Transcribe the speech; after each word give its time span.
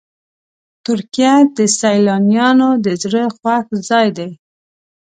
ترکیه 0.85 1.33
د 1.57 1.59
سیلانیانو 1.79 2.69
د 2.85 2.87
زړه 3.03 3.23
خوښ 3.37 3.65
ځای 3.89 4.07
دی. 4.17 4.29